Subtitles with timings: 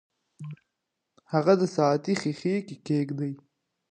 [1.33, 3.33] هغه د ساعتي ښيښې کې کیږدئ.